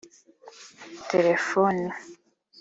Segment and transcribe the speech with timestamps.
[1.07, 1.87] telefoni